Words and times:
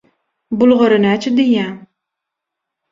–Bulgary 0.63 0.97
näçe 1.05 1.35
diýýäň? 1.41 1.73